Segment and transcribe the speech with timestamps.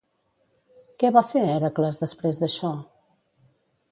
[1.03, 2.75] Què va fer Hèracles després d'això?